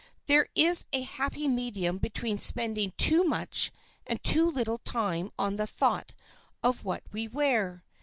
There 0.25 0.47
is 0.55 0.87
a 0.91 1.03
happy 1.03 1.47
medium 1.47 1.99
between 1.99 2.39
spending 2.39 2.91
too 2.97 3.23
much 3.23 3.71
and 4.07 4.19
too 4.23 4.49
little 4.49 4.79
time 4.79 5.29
on 5.37 5.57
the 5.57 5.67
thought 5.67 6.15
of 6.63 6.83
what 6.83 7.03
we 7.11 7.27
wear. 7.27 7.83